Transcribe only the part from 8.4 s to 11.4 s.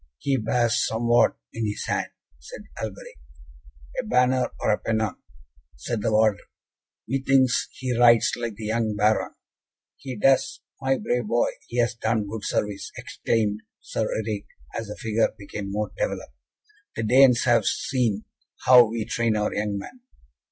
the young Baron." "He does! My brave